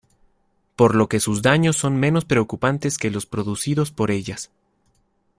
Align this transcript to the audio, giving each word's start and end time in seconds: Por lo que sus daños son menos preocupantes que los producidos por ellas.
Por 0.75 0.95
lo 0.95 1.07
que 1.07 1.19
sus 1.19 1.43
daños 1.43 1.77
son 1.77 1.95
menos 1.95 2.25
preocupantes 2.25 2.97
que 2.97 3.11
los 3.11 3.27
producidos 3.27 3.91
por 3.91 4.09
ellas. 4.09 4.49